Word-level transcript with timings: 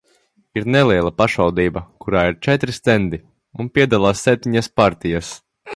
Ir 0.59 0.63
neliela 0.75 1.11
pašvaldība, 1.21 1.83
kurā 2.05 2.25
ir 2.31 2.39
četri 2.49 2.77
stendi, 2.79 3.23
un 3.65 3.73
piedalās 3.77 4.27
septiņas 4.31 4.77
partijas. 4.83 5.35